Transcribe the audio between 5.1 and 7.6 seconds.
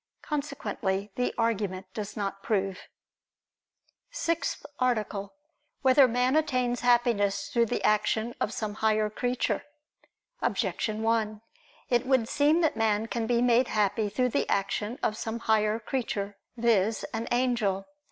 [I II, Q. 5, Art. 6] Whether Man Attains Happiness